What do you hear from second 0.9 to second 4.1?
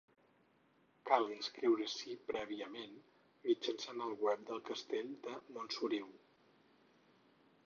Cal inscriure-s'hi prèviament mitjançant